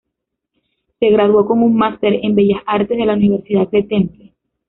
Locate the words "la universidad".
3.05-3.67